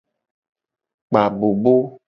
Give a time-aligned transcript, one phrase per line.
[1.07, 1.73] Kpa abobo.